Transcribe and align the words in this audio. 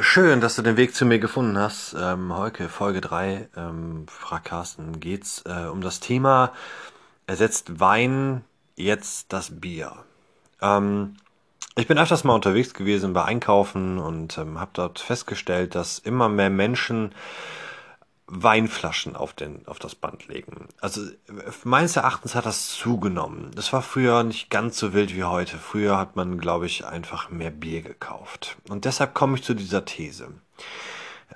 Schön, 0.00 0.40
dass 0.40 0.56
du 0.56 0.62
den 0.62 0.76
Weg 0.76 0.94
zu 0.94 1.06
mir 1.06 1.18
gefunden 1.18 1.56
hast. 1.56 1.96
Ähm, 1.98 2.36
heute, 2.36 2.68
Folge 2.68 3.00
3, 3.00 3.48
ähm, 3.56 4.06
frag 4.06 4.44
Carsten, 4.44 5.00
geht's 5.00 5.42
äh, 5.46 5.66
um 5.66 5.80
das 5.80 6.00
Thema, 6.00 6.52
ersetzt 7.26 7.80
Wein 7.80 8.44
jetzt 8.76 9.32
das 9.32 9.60
Bier? 9.60 9.92
Ähm, 10.60 11.16
ich 11.74 11.86
bin 11.86 11.96
öfters 11.96 12.24
mal 12.24 12.34
unterwegs 12.34 12.74
gewesen 12.74 13.14
bei 13.14 13.24
Einkaufen 13.24 13.98
und 13.98 14.36
ähm, 14.36 14.60
habe 14.60 14.72
dort 14.74 14.98
festgestellt, 14.98 15.74
dass 15.74 15.98
immer 15.98 16.28
mehr 16.28 16.50
Menschen 16.50 17.12
Weinflaschen 18.28 19.16
auf, 19.16 19.32
den, 19.32 19.66
auf 19.66 19.78
das 19.78 19.94
Band 19.94 20.28
legen. 20.28 20.68
Also 20.80 21.00
meines 21.64 21.96
Erachtens 21.96 22.34
hat 22.34 22.44
das 22.44 22.68
zugenommen. 22.68 23.50
Das 23.54 23.72
war 23.72 23.80
früher 23.80 24.22
nicht 24.22 24.50
ganz 24.50 24.78
so 24.78 24.92
wild 24.92 25.16
wie 25.16 25.24
heute. 25.24 25.56
Früher 25.56 25.96
hat 25.96 26.14
man, 26.14 26.38
glaube 26.38 26.66
ich, 26.66 26.84
einfach 26.84 27.30
mehr 27.30 27.50
Bier 27.50 27.80
gekauft. 27.80 28.56
Und 28.68 28.84
deshalb 28.84 29.14
komme 29.14 29.36
ich 29.36 29.44
zu 29.44 29.54
dieser 29.54 29.86
These. 29.86 30.28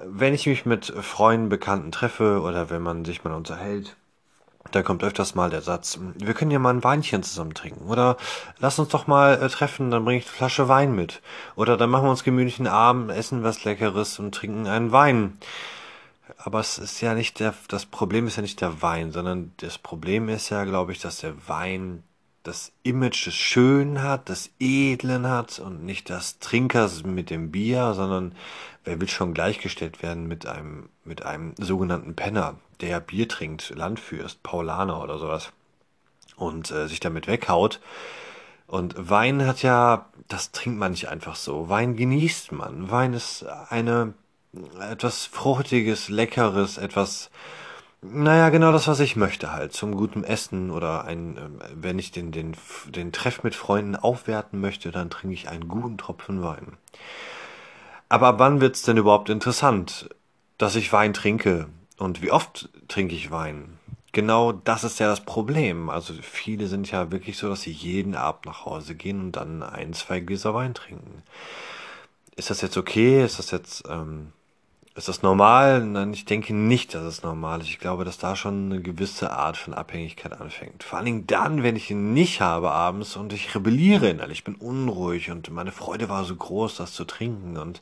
Wenn 0.04 0.34
ich 0.34 0.46
mich 0.46 0.66
mit 0.66 0.86
Freunden, 0.86 1.48
Bekannten 1.48 1.92
treffe 1.92 2.40
oder 2.42 2.68
wenn 2.68 2.82
man 2.82 3.04
sich 3.04 3.24
mal 3.24 3.32
unterhält, 3.32 3.96
da 4.70 4.82
kommt 4.82 5.02
öfters 5.02 5.34
mal 5.34 5.50
der 5.50 5.60
Satz, 5.60 5.98
wir 6.16 6.34
können 6.34 6.50
ja 6.50 6.58
mal 6.58 6.72
ein 6.72 6.84
Weinchen 6.84 7.22
zusammen 7.22 7.54
trinken. 7.54 7.88
Oder 7.88 8.16
lass 8.58 8.78
uns 8.78 8.88
doch 8.88 9.06
mal 9.06 9.42
äh, 9.42 9.48
treffen, 9.48 9.90
dann 9.90 10.04
bringe 10.04 10.18
ich 10.18 10.26
eine 10.26 10.32
Flasche 10.34 10.68
Wein 10.68 10.94
mit. 10.94 11.22
Oder 11.56 11.76
dann 11.76 11.90
machen 11.90 12.04
wir 12.04 12.10
uns 12.10 12.24
gemütlichen 12.24 12.66
Abend, 12.66 13.10
essen 13.10 13.42
was 13.42 13.64
Leckeres 13.64 14.18
und 14.18 14.34
trinken 14.34 14.66
einen 14.66 14.92
Wein 14.92 15.38
aber 16.38 16.60
es 16.60 16.78
ist 16.78 17.00
ja 17.00 17.14
nicht 17.14 17.40
der, 17.40 17.54
das 17.68 17.86
Problem 17.86 18.26
ist 18.26 18.36
ja 18.36 18.42
nicht 18.42 18.60
der 18.60 18.82
Wein, 18.82 19.12
sondern 19.12 19.52
das 19.58 19.78
Problem 19.78 20.28
ist 20.28 20.50
ja, 20.50 20.64
glaube 20.64 20.92
ich, 20.92 20.98
dass 20.98 21.18
der 21.18 21.48
Wein 21.48 22.02
das 22.42 22.72
Image 22.82 23.26
des 23.26 23.34
Schönen 23.34 24.02
hat, 24.02 24.28
des 24.28 24.50
Edlen 24.58 25.28
hat 25.28 25.58
und 25.60 25.84
nicht 25.84 26.10
das 26.10 26.38
Trinkers 26.40 27.04
mit 27.04 27.30
dem 27.30 27.52
Bier, 27.52 27.94
sondern 27.94 28.34
wer 28.84 29.00
will 29.00 29.08
schon 29.08 29.34
gleichgestellt 29.34 30.02
werden 30.02 30.26
mit 30.26 30.46
einem, 30.46 30.88
mit 31.04 31.24
einem 31.24 31.54
sogenannten 31.56 32.16
Penner, 32.16 32.56
der 32.80 32.98
Bier 33.00 33.28
trinkt, 33.28 33.70
Landfürst, 33.70 34.42
Paulaner 34.42 35.02
oder 35.02 35.18
sowas 35.18 35.52
und 36.36 36.70
äh, 36.72 36.88
sich 36.88 36.98
damit 36.98 37.28
weghaut. 37.28 37.80
Und 38.66 38.94
Wein 38.96 39.46
hat 39.46 39.62
ja, 39.62 40.06
das 40.28 40.50
trinkt 40.50 40.78
man 40.78 40.92
nicht 40.92 41.08
einfach 41.08 41.36
so. 41.36 41.68
Wein 41.68 41.94
genießt 41.94 42.52
man. 42.52 42.90
Wein 42.90 43.12
ist 43.12 43.44
eine 43.68 44.14
etwas 44.80 45.26
Fruchtiges, 45.26 46.08
Leckeres, 46.08 46.78
etwas, 46.78 47.30
naja, 48.02 48.50
genau 48.50 48.72
das, 48.72 48.88
was 48.88 49.00
ich 49.00 49.16
möchte 49.16 49.52
halt, 49.52 49.72
zum 49.72 49.96
guten 49.96 50.24
Essen 50.24 50.70
oder 50.70 51.04
ein, 51.04 51.36
ähm, 51.36 51.58
wenn 51.74 51.98
ich 51.98 52.10
den, 52.10 52.32
den, 52.32 52.56
den 52.88 53.12
Treff 53.12 53.42
mit 53.42 53.54
Freunden 53.54 53.96
aufwerten 53.96 54.60
möchte, 54.60 54.90
dann 54.90 55.10
trinke 55.10 55.34
ich 55.34 55.48
einen 55.48 55.68
guten 55.68 55.98
Tropfen 55.98 56.42
Wein. 56.42 56.76
Aber 58.08 58.38
wann 58.38 58.60
wird's 58.60 58.82
denn 58.82 58.98
überhaupt 58.98 59.30
interessant, 59.30 60.10
dass 60.58 60.76
ich 60.76 60.92
Wein 60.92 61.14
trinke? 61.14 61.68
Und 61.96 62.20
wie 62.20 62.30
oft 62.30 62.68
trinke 62.88 63.14
ich 63.14 63.30
Wein? 63.30 63.78
Genau 64.12 64.52
das 64.52 64.84
ist 64.84 65.00
ja 65.00 65.06
das 65.06 65.24
Problem. 65.24 65.88
Also 65.88 66.12
viele 66.20 66.66
sind 66.66 66.90
ja 66.90 67.10
wirklich 67.10 67.38
so, 67.38 67.48
dass 67.48 67.62
sie 67.62 67.72
jeden 67.72 68.14
Abend 68.14 68.44
nach 68.44 68.66
Hause 68.66 68.94
gehen 68.94 69.20
und 69.20 69.32
dann 69.32 69.62
ein, 69.62 69.94
zwei 69.94 70.20
Gläser 70.20 70.52
Wein 70.52 70.74
trinken. 70.74 71.22
Ist 72.36 72.50
das 72.50 72.60
jetzt 72.60 72.76
okay? 72.76 73.24
Ist 73.24 73.38
das 73.38 73.50
jetzt 73.50 73.84
ähm, 73.88 74.32
ist 74.94 75.08
das 75.08 75.22
normal? 75.22 75.82
Nein, 75.84 76.12
ich 76.12 76.26
denke 76.26 76.54
nicht, 76.54 76.94
dass 76.94 77.04
es 77.04 77.22
normal 77.22 77.60
ist. 77.60 77.68
Ich 77.68 77.78
glaube, 77.78 78.04
dass 78.04 78.18
da 78.18 78.36
schon 78.36 78.70
eine 78.70 78.82
gewisse 78.82 79.30
Art 79.30 79.56
von 79.56 79.72
Abhängigkeit 79.72 80.32
anfängt. 80.38 80.84
Vor 80.84 80.98
allen 80.98 81.06
Dingen 81.06 81.26
dann, 81.26 81.62
wenn 81.62 81.76
ich 81.76 81.90
ihn 81.90 82.12
nicht 82.12 82.42
habe 82.42 82.70
abends 82.70 83.16
und 83.16 83.32
ich 83.32 83.54
rebelliere 83.54 84.10
innerlich, 84.10 84.38
ich 84.38 84.44
bin 84.44 84.54
unruhig 84.56 85.30
und 85.30 85.50
meine 85.50 85.72
Freude 85.72 86.08
war 86.10 86.24
so 86.24 86.36
groß, 86.36 86.76
das 86.76 86.92
zu 86.92 87.04
trinken 87.04 87.56
und 87.56 87.80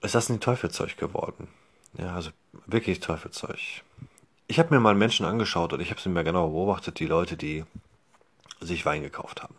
ist 0.00 0.14
das 0.14 0.28
ein 0.28 0.40
Teufelzeug 0.40 0.96
geworden. 0.96 1.48
Ja, 1.98 2.14
also 2.14 2.30
wirklich 2.66 3.00
Teufelzeug. 3.00 3.58
Ich 4.46 4.58
habe 4.58 4.72
mir 4.72 4.80
mal 4.80 4.94
Menschen 4.94 5.26
angeschaut 5.26 5.72
und 5.72 5.80
ich 5.80 5.90
habe 5.90 6.00
sie 6.00 6.08
mir 6.08 6.22
genau 6.22 6.48
beobachtet, 6.48 7.00
die 7.00 7.06
Leute, 7.06 7.36
die 7.36 7.64
sich 8.60 8.86
Wein 8.86 9.02
gekauft 9.02 9.42
haben. 9.42 9.54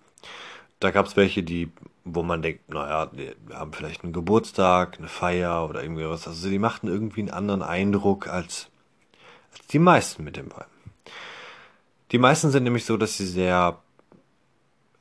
Da 0.79 0.91
gab 0.91 1.07
es 1.07 1.17
welche, 1.17 1.43
die, 1.43 1.71
wo 2.15 2.23
man 2.23 2.41
denkt, 2.41 2.69
naja, 2.69 3.07
die 3.07 3.31
haben 3.53 3.73
vielleicht 3.73 4.03
einen 4.03 4.13
Geburtstag, 4.13 4.97
eine 4.97 5.07
Feier 5.07 5.67
oder 5.69 5.81
irgendwie 5.83 6.07
was. 6.07 6.27
Also 6.27 6.49
die 6.49 6.59
machten 6.59 6.87
irgendwie 6.87 7.21
einen 7.21 7.31
anderen 7.31 7.61
Eindruck 7.61 8.27
als, 8.27 8.69
als 9.53 9.67
die 9.67 9.79
meisten 9.79 10.23
mit 10.23 10.37
dem 10.37 10.51
Wein. 10.51 10.65
Die 12.11 12.17
meisten 12.17 12.49
sind 12.49 12.63
nämlich 12.63 12.85
so, 12.85 12.97
dass 12.97 13.17
sie 13.17 13.27
sehr, 13.27 13.77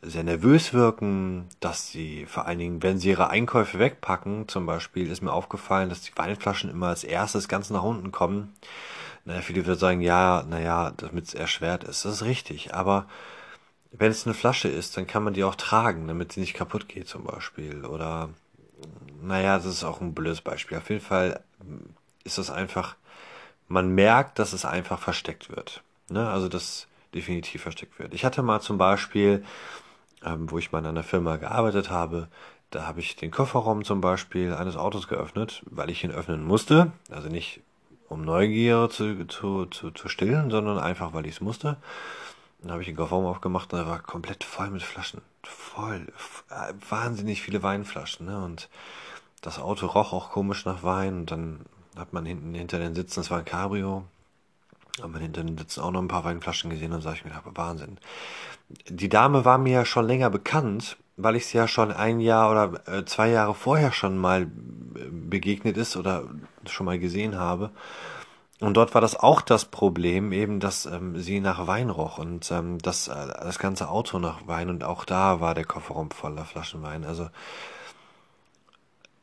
sehr 0.03 0.25
nervös 0.25 0.75
wirken, 0.75 1.49
dass 1.61 1.91
sie 1.91 2.27
vor 2.27 2.47
allen 2.47 2.59
Dingen, 2.59 2.83
wenn 2.83 2.99
sie 2.99 3.09
ihre 3.11 3.31
Einkäufe 3.31 3.79
wegpacken, 3.79 4.47
zum 4.49 4.67
Beispiel 4.67 5.11
ist 5.11 5.23
mir 5.23 5.33
aufgefallen, 5.33 5.89
dass 5.89 6.03
die 6.03 6.17
Weinflaschen 6.17 6.71
immer 6.71 6.89
als 6.89 7.05
erstes 7.05 7.49
ganz 7.49 7.71
nach 7.71 7.83
unten 7.83 8.13
kommen. 8.13 8.55
Naja, 9.25 9.41
viele 9.41 9.67
würden 9.67 9.79
sagen, 9.79 10.01
ja, 10.01 10.45
naja, 10.49 10.93
damit 10.97 11.27
es 11.27 11.35
erschwert 11.35 11.85
ist. 11.85 12.05
Das 12.05 12.15
ist 12.15 12.25
richtig, 12.25 12.75
aber 12.75 13.07
wenn 13.93 14.11
es 14.11 14.27
eine 14.27 14.35
Flasche 14.35 14.69
ist, 14.69 14.97
dann 14.97 15.07
kann 15.07 15.25
man 15.25 15.35
die 15.35 15.45
auch 15.45 15.55
tragen, 15.55 16.07
damit 16.09 16.33
sie 16.33 16.41
nicht 16.41 16.55
kaputt 16.55 16.89
geht 16.89 17.09
zum 17.09 17.25
Beispiel. 17.25 17.85
Oder, 17.85 18.31
naja, 19.23 19.57
das 19.57 19.67
ist 19.67 19.85
auch 19.85 20.01
ein 20.01 20.15
blödes 20.15 20.41
Beispiel. 20.41 20.79
Auf 20.79 20.91
jeden 20.91 21.05
Fall 21.05 21.43
ist 22.25 22.39
das 22.39 22.51
einfach, 22.51 22.97
man 23.67 23.95
merkt, 23.95 24.39
dass 24.39 24.53
es 24.53 24.65
einfach 24.65 25.01
versteckt 25.01 25.55
wird. 25.55 25.83
Ne? 26.11 26.29
Also, 26.29 26.49
dass 26.49 26.87
definitiv 27.15 27.63
versteckt 27.63 27.99
wird. 27.99 28.13
Ich 28.13 28.25
hatte 28.25 28.43
mal 28.43 28.61
zum 28.61 28.77
Beispiel, 28.77 29.45
ähm, 30.25 30.51
wo 30.51 30.59
ich 30.59 30.73
mal 30.73 30.81
in 30.81 30.87
einer 30.87 31.03
Firma 31.03 31.37
gearbeitet 31.37 31.91
habe, 31.91 32.29
da 32.71 32.87
habe 32.87 33.01
ich 33.01 33.17
den 33.17 33.31
Kofferraum 33.31 33.83
zum 33.85 34.03
Beispiel 34.03 34.53
eines 34.53 34.77
Autos 34.77 35.09
geöffnet, 35.09 35.63
weil 35.71 35.89
ich 35.89 36.05
ihn 36.05 36.11
öffnen 36.11 36.45
musste. 36.45 36.93
Also 37.11 37.29
nicht 37.29 37.61
um 38.09 38.25
Neugier 38.25 38.89
zu, 38.91 39.27
zu, 39.27 39.67
zu, 39.67 39.91
zu 39.91 40.09
stillen, 40.09 40.51
sondern 40.51 40.79
einfach, 40.79 41.15
weil 41.15 41.27
ich 41.27 41.37
es 41.37 41.41
musste. 41.41 41.77
Dann 42.61 42.73
habe 42.73 42.83
ich 42.83 42.89
den 42.89 42.97
Kofferraum 42.97 43.27
aufgemacht 43.27 43.73
und 43.73 43.79
er 43.79 43.87
war 43.87 44.01
komplett 44.01 44.45
voll 44.45 44.71
mit 44.71 44.83
Flaschen. 44.83 45.21
Voll. 45.43 46.09
Äh, 46.51 46.75
wahnsinnig 46.89 47.43
viele 47.43 47.63
Weinflaschen. 47.63 48.27
Ne? 48.27 48.45
Und 48.45 48.69
das 49.43 49.59
Auto 49.59 49.87
roch 49.87 50.13
auch 50.13 50.31
komisch 50.31 50.65
nach 50.65 50.83
Wein. 50.83 51.21
Und 51.21 51.31
dann 51.31 51.61
hat 51.97 52.13
man 52.13 52.27
hinten 52.27 52.55
hinter 52.55 52.79
den 52.79 52.95
Sitzen, 52.95 53.21
das 53.21 53.31
war 53.31 53.39
ein 53.39 53.45
Cabrio, 53.45 54.05
hat 55.01 55.11
man 55.11 55.21
hinter 55.21 55.45
den 55.45 55.59
Sitzen 55.59 55.81
auch 55.81 55.91
noch 55.91 56.03
ein 56.03 56.09
paar 56.09 56.25
Weinflaschen 56.25 56.71
gesehen 56.71 56.93
und 56.93 57.03
sag 57.03 57.15
ich 57.15 57.25
mir, 57.25 57.33
Wahnsinn. 57.45 57.99
Die 58.89 59.09
Dame 59.09 59.45
war 59.45 59.59
mir 59.59 59.73
ja 59.73 59.85
schon 59.85 60.07
länger 60.07 60.31
bekannt, 60.31 60.97
weil 61.17 61.37
ich 61.37 61.47
sie 61.47 61.59
ja 61.59 61.69
schon 61.69 61.93
ein 61.93 62.21
Jahr 62.21 62.51
oder 62.51 62.89
äh, 62.89 63.05
zwei 63.05 63.31
Jahre 63.31 63.55
vorher 63.55 63.93
schon 63.93 64.19
mal 64.19 64.43
äh, 64.43 64.47
begegnet 65.11 65.77
ist 65.77 65.97
oder 65.97 66.25
schon 66.67 66.87
mal 66.87 66.99
gesehen 66.99 67.37
habe. 67.37 67.71
Und 68.61 68.75
dort 68.75 68.93
war 68.95 69.01
das 69.01 69.15
auch 69.15 69.41
das 69.41 69.67
Problem, 69.67 70.33
eben, 70.33 70.59
dass 70.59 70.85
ähm, 70.87 71.21
sie 71.21 71.41
nach 71.41 71.69
Wein 71.69 71.91
roch 71.91 72.19
und 72.19 72.51
ähm, 72.51 72.79
das, 72.79 73.07
äh, 73.07 73.15
das 73.15 73.59
ganze 73.61 73.89
Auto 73.89 74.19
nach 74.19 74.47
Wein 74.49 74.69
und 74.69 74.83
auch 74.83 75.05
da 75.05 75.41
war 75.41 75.55
der 75.55 75.65
Kofferraum 75.65 76.11
voller 76.11 76.45
Flaschen 76.45 76.83
Wein. 76.83 77.05
Also 77.05 77.29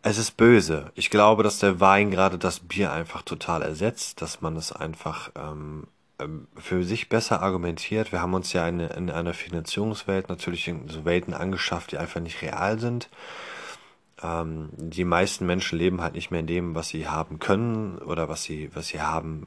es 0.04 0.18
ist 0.18 0.38
böse. 0.38 0.92
Ich 0.96 1.10
glaube, 1.10 1.44
dass 1.44 1.60
der 1.60 1.82
Wein 1.82 2.12
gerade 2.12 2.38
das 2.38 2.62
Bier 2.62 2.94
einfach 2.94 3.24
total 3.24 3.62
ersetzt, 3.62 4.22
dass 4.22 4.40
man 4.40 4.56
es 4.56 4.72
einfach 4.72 5.32
ähm, 5.36 5.88
ähm 6.20 6.48
für 6.56 6.86
sich 6.86 7.10
besser 7.10 7.42
argumentiert. 7.42 8.14
Wir 8.14 8.22
haben 8.22 8.36
uns 8.36 8.54
ja 8.54 8.66
in, 8.70 8.80
in 8.80 9.12
einer 9.12 9.34
Finanzierungswelt 9.34 10.30
natürlich 10.30 10.70
in 10.70 10.88
so 10.88 11.04
Welten 11.04 11.34
angeschafft, 11.34 11.92
die 11.92 11.98
einfach 11.98 12.22
nicht 12.22 12.42
real 12.42 12.80
sind 12.80 13.10
ähm, 14.26 14.70
die 14.78 15.06
meisten 15.06 15.46
Menschen 15.46 15.78
leben 15.78 16.02
halt 16.02 16.16
nicht 16.16 16.32
mehr 16.32 16.40
in 16.40 16.48
dem, 16.48 16.76
was 16.76 16.88
sie 16.88 17.08
haben 17.08 17.40
können 17.40 17.98
oder 18.00 18.30
was 18.30 18.44
sie, 18.44 18.72
was 18.74 18.88
sie 18.88 19.02
haben, 19.02 19.46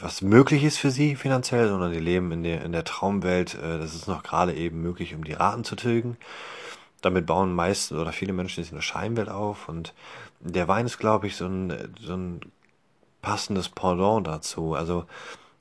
was 0.00 0.22
möglich 0.22 0.64
ist 0.64 0.78
für 0.78 0.90
sie 0.90 1.16
finanziell, 1.16 1.68
sondern 1.68 1.92
die 1.92 2.00
leben 2.00 2.32
in 2.32 2.42
der, 2.42 2.64
in 2.64 2.72
der 2.72 2.84
Traumwelt. 2.84 3.54
Äh, 3.54 3.78
das 3.78 3.94
ist 3.94 4.08
noch 4.08 4.22
gerade 4.22 4.54
eben 4.54 4.80
möglich, 4.80 5.14
um 5.14 5.24
die 5.24 5.32
Raten 5.32 5.64
zu 5.64 5.76
tilgen. 5.76 6.16
Damit 7.02 7.26
bauen 7.26 7.52
meisten 7.52 7.98
oder 7.98 8.12
viele 8.12 8.32
Menschen 8.32 8.64
sich 8.64 8.72
eine 8.72 8.82
Scheinwelt 8.82 9.28
auf 9.28 9.68
und 9.68 9.92
der 10.40 10.68
Wein 10.68 10.86
ist, 10.86 10.98
glaube 10.98 11.26
ich, 11.26 11.36
so 11.36 11.46
ein, 11.46 11.94
so 12.00 12.14
ein 12.14 12.40
passendes 13.20 13.68
Pendant 13.68 14.26
dazu. 14.26 14.74
Also, 14.74 15.06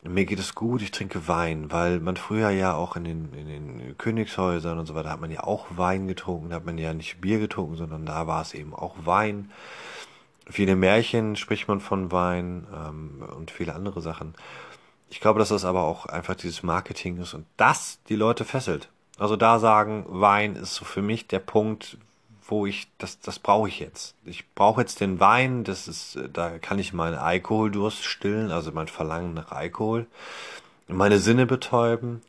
mir 0.03 0.25
geht 0.25 0.39
es 0.39 0.55
gut, 0.55 0.81
ich 0.81 0.91
trinke 0.91 1.27
Wein, 1.27 1.71
weil 1.71 2.00
man 2.00 2.17
früher 2.17 2.50
ja 2.50 2.75
auch 2.75 2.95
in 2.95 3.03
den, 3.05 3.33
in 3.33 3.47
den 3.47 3.97
Königshäusern 3.97 4.77
und 4.77 4.85
so 4.85 4.95
weiter 4.95 5.09
hat 5.09 5.21
man 5.21 5.31
ja 5.31 5.44
auch 5.44 5.65
Wein 5.71 6.07
getrunken, 6.07 6.50
da 6.50 6.57
hat 6.57 6.65
man 6.65 6.77
ja 6.77 6.94
nicht 6.94 7.21
Bier 7.21 7.39
getrunken, 7.39 7.77
sondern 7.77 8.05
da 8.05 8.27
war 8.27 8.41
es 8.41 8.53
eben 8.53 8.73
auch 8.73 8.95
Wein. 9.05 9.51
Viele 10.50 10.75
Märchen 10.75 11.35
spricht 11.35 11.67
man 11.67 11.79
von 11.79 12.11
Wein 12.11 12.67
ähm, 12.73 13.23
und 13.35 13.50
viele 13.50 13.73
andere 13.75 14.01
Sachen. 14.01 14.33
Ich 15.09 15.21
glaube, 15.21 15.39
dass 15.39 15.50
das 15.50 15.63
aber 15.63 15.83
auch 15.83 16.05
einfach 16.05 16.35
dieses 16.35 16.63
Marketing 16.63 17.17
ist 17.17 17.33
und 17.33 17.45
das 17.55 18.00
die 18.09 18.15
Leute 18.15 18.44
fesselt. 18.44 18.89
Also 19.17 19.35
da 19.35 19.59
sagen, 19.59 20.05
Wein 20.07 20.55
ist 20.55 20.75
so 20.75 20.85
für 20.85 21.01
mich 21.01 21.27
der 21.27 21.39
Punkt, 21.39 21.97
wo 22.53 22.65
ich, 22.65 22.88
das, 22.97 23.19
das 23.19 23.39
brauche 23.39 23.67
ich 23.67 23.79
jetzt. 23.79 24.15
Ich 24.25 24.50
brauche 24.53 24.81
jetzt 24.81 25.00
den 25.01 25.19
Wein, 25.19 25.63
das 25.63 25.88
ist, 25.88 26.19
da 26.31 26.59
kann 26.59 26.79
ich 26.79 26.94
meinen 26.94 27.15
Alkoholdurst 27.15 28.03
stillen, 28.05 28.51
also 28.51 28.71
mein 28.71 28.88
Verlangen 28.88 29.33
nach 29.33 29.51
Alkohol, 29.51 30.05
meine 30.88 31.19
Sinne 31.19 31.45
betäuben 31.45 32.21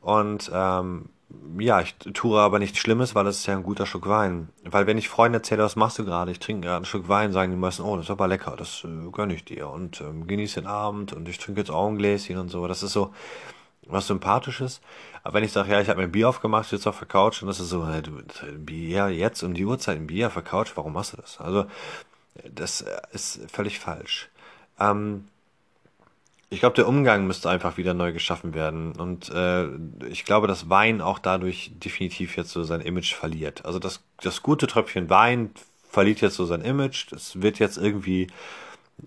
und 0.00 0.50
ähm, 0.52 1.10
ja, 1.58 1.80
ich 1.80 1.94
tue 1.96 2.38
aber 2.40 2.58
nichts 2.58 2.78
Schlimmes, 2.78 3.14
weil 3.14 3.26
es 3.26 3.40
ist 3.40 3.46
ja 3.46 3.56
ein 3.56 3.62
guter 3.64 3.84
Schluck 3.84 4.08
Wein. 4.08 4.48
Weil 4.64 4.86
wenn 4.86 4.96
ich 4.96 5.08
Freunden 5.08 5.34
erzähle, 5.34 5.64
was 5.64 5.76
machst 5.76 5.98
du 5.98 6.04
gerade, 6.04 6.30
ich 6.30 6.38
trinke 6.38 6.62
gerade 6.62 6.76
einen 6.76 6.84
Schluck 6.84 7.08
Wein, 7.08 7.32
sagen 7.32 7.50
die 7.50 7.58
meisten, 7.58 7.82
oh, 7.82 7.96
das 7.96 8.06
ist 8.06 8.10
aber 8.10 8.28
lecker, 8.28 8.54
das 8.56 8.84
äh, 8.84 9.10
gönne 9.10 9.34
ich 9.34 9.44
dir 9.44 9.68
und 9.68 10.00
ähm, 10.00 10.26
genieße 10.26 10.60
den 10.60 10.68
Abend 10.68 11.12
und 11.12 11.28
ich 11.28 11.38
trinke 11.38 11.60
jetzt 11.60 11.70
auch 11.70 11.88
ein 11.88 11.98
Gläschen 11.98 12.38
und 12.38 12.48
so. 12.48 12.66
Das 12.66 12.82
ist 12.82 12.92
so 12.92 13.12
was 13.88 14.06
Sympathisches. 14.06 14.80
Aber 15.22 15.34
wenn 15.34 15.44
ich 15.44 15.52
sage, 15.52 15.72
ja, 15.72 15.80
ich 15.80 15.88
habe 15.88 16.00
mir 16.00 16.04
ein 16.04 16.12
Bier 16.12 16.28
aufgemacht, 16.28 16.68
sitze 16.68 16.88
auf 16.88 16.98
der 16.98 17.08
Couch 17.08 17.42
und 17.42 17.48
das 17.48 17.60
ist 17.60 17.68
so, 17.68 17.84
du, 18.02 18.22
Bier 18.58 19.08
jetzt 19.08 19.42
um 19.42 19.54
die 19.54 19.64
Uhrzeit 19.64 19.96
ein 19.96 20.06
Bier 20.06 20.28
auf 20.28 20.34
der 20.34 20.42
Couch, 20.42 20.72
warum 20.74 20.92
machst 20.92 21.12
du 21.12 21.16
das? 21.18 21.40
Also, 21.40 21.66
das 22.44 22.84
ist 23.12 23.40
völlig 23.50 23.78
falsch. 23.78 24.28
Ähm, 24.78 25.28
ich 26.48 26.60
glaube, 26.60 26.76
der 26.76 26.86
Umgang 26.86 27.26
müsste 27.26 27.50
einfach 27.50 27.76
wieder 27.76 27.92
neu 27.92 28.12
geschaffen 28.12 28.54
werden. 28.54 28.92
Und 28.92 29.30
äh, 29.30 29.66
ich 30.08 30.24
glaube, 30.24 30.46
dass 30.46 30.70
Wein 30.70 31.00
auch 31.00 31.18
dadurch 31.18 31.72
definitiv 31.74 32.36
jetzt 32.36 32.50
so 32.50 32.62
sein 32.62 32.80
Image 32.80 33.14
verliert. 33.14 33.64
Also 33.64 33.78
das, 33.78 34.02
das 34.20 34.42
gute 34.42 34.66
Tröpfchen 34.66 35.10
Wein 35.10 35.50
verliert 35.90 36.20
jetzt 36.20 36.36
so 36.36 36.44
sein 36.44 36.62
Image. 36.62 37.06
Das 37.10 37.42
wird 37.42 37.58
jetzt 37.58 37.78
irgendwie 37.78 38.28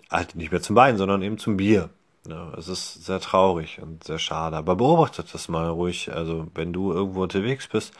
halt 0.09 0.35
nicht 0.35 0.51
mehr 0.51 0.61
zum 0.61 0.75
Wein, 0.75 0.97
sondern 0.97 1.21
eben 1.21 1.37
zum 1.37 1.57
Bier. 1.57 1.89
Ja, 2.27 2.53
es 2.57 2.67
ist 2.67 3.05
sehr 3.05 3.19
traurig 3.19 3.81
und 3.81 4.03
sehr 4.03 4.19
schade. 4.19 4.57
Aber 4.57 4.75
beobachtet 4.75 5.33
das 5.33 5.47
mal 5.47 5.69
ruhig. 5.69 6.11
Also 6.13 6.47
wenn 6.53 6.73
du 6.73 6.91
irgendwo 6.91 7.23
unterwegs 7.23 7.67
bist, 7.67 7.93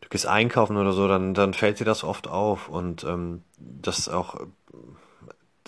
du 0.00 0.08
gehst 0.08 0.26
einkaufen 0.26 0.76
oder 0.76 0.92
so, 0.92 1.08
dann, 1.08 1.34
dann 1.34 1.54
fällt 1.54 1.80
dir 1.80 1.84
das 1.84 2.04
oft 2.04 2.28
auf. 2.28 2.68
Und 2.68 3.04
ähm, 3.04 3.42
das 3.56 4.08
auch 4.08 4.36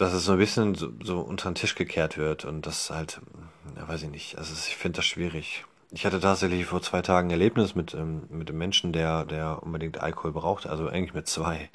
dass 0.01 0.15
es 0.15 0.25
so 0.25 0.33
ein 0.33 0.39
bisschen 0.39 0.75
so, 0.75 0.89
so 1.03 1.21
unter 1.21 1.51
den 1.51 1.55
Tisch 1.55 1.75
gekehrt 1.75 2.17
wird 2.17 2.47
und 2.47 2.67
das 2.67 2.89
halt, 2.89 3.21
ja, 3.77 3.87
weiß 3.87 4.05
ich 4.05 4.09
nicht, 4.09 4.39
also 4.39 4.55
ich 4.55 4.77
finde 4.77 4.97
das 4.97 5.05
schwierig. 5.05 5.67
Ich 5.91 6.07
hatte 6.07 6.21
tatsächlich 6.21 6.65
vor 6.65 6.81
zwei 6.81 7.03
Tagen 7.03 7.29
ein 7.29 7.33
Erlebnis 7.33 7.75
mit, 7.75 7.93
ähm, 7.93 8.23
mit 8.31 8.49
einem 8.49 8.59
Menschen, 8.59 8.93
der, 8.95 9.27
der 9.27 9.63
unbedingt 9.63 10.01
Alkohol 10.01 10.33
braucht, 10.33 10.67
also 10.67 10.89
eigentlich 10.89 11.13
mit 11.13 11.29
zwei. 11.29 11.69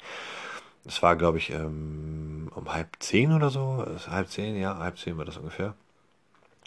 Es 0.86 1.02
war, 1.02 1.16
glaube 1.16 1.38
ich, 1.38 1.50
ähm, 1.50 2.50
um 2.54 2.72
halb 2.72 2.88
zehn 3.00 3.32
oder 3.32 3.50
so, 3.50 3.84
halb 4.08 4.28
zehn, 4.28 4.56
ja, 4.56 4.78
halb 4.78 4.98
zehn 4.98 5.18
war 5.18 5.24
das 5.24 5.36
ungefähr. 5.36 5.74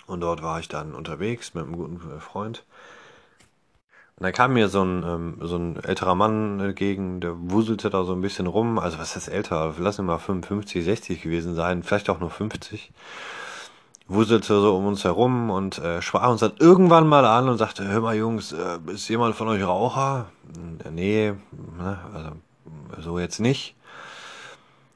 Und 0.07 0.21
dort 0.21 0.41
war 0.41 0.59
ich 0.59 0.67
dann 0.67 0.93
unterwegs 0.93 1.53
mit 1.53 1.63
einem 1.63 1.75
guten 1.77 1.99
Freund. 2.19 2.63
Und 4.17 4.23
dann 4.23 4.33
kam 4.33 4.53
mir 4.53 4.67
so 4.67 4.83
ein, 4.83 5.03
ähm, 5.07 5.37
so 5.41 5.55
ein 5.55 5.81
älterer 5.81 6.13
Mann 6.13 6.59
entgegen, 6.59 7.21
der 7.21 7.35
wuselte 7.37 7.89
da 7.89 8.03
so 8.03 8.11
ein 8.13 8.21
bisschen 8.21 8.47
rum. 8.47 8.77
Also 8.77 8.99
was 8.99 9.15
ist 9.15 9.29
älter? 9.29 9.75
Lass 9.77 9.97
ihn 9.97 10.05
mal 10.05 10.17
55, 10.17 10.83
60 10.83 11.21
gewesen 11.21 11.55
sein, 11.55 11.83
vielleicht 11.83 12.09
auch 12.09 12.19
nur 12.19 12.29
50. 12.29 12.91
Wuselte 14.09 14.59
so 14.59 14.75
um 14.75 14.87
uns 14.87 15.05
herum 15.05 15.49
und 15.51 15.77
äh, 15.77 16.01
sprach 16.01 16.29
uns 16.29 16.41
dann 16.41 16.53
irgendwann 16.59 17.07
mal 17.07 17.23
an 17.23 17.47
und 17.47 17.59
sagte, 17.59 17.87
hör 17.87 18.01
mal 18.01 18.15
Jungs, 18.15 18.51
äh, 18.51 18.79
ist 18.87 19.07
jemand 19.07 19.35
von 19.35 19.47
euch 19.47 19.63
Raucher? 19.63 20.25
Äh, 20.83 20.91
nee, 20.91 21.33
ne, 21.77 21.99
also 22.13 22.31
so 23.01 23.19
jetzt 23.19 23.39
nicht. 23.39 23.75